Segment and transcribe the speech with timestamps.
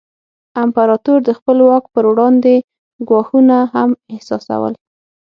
[0.63, 2.53] امپراتور د خپل واک پر وړاندې
[3.09, 4.73] ګواښونه هم احساسول.